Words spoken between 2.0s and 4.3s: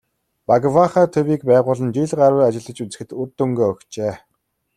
гаруй ажиллаж үзэхэд үр дүнгээ өгчээ.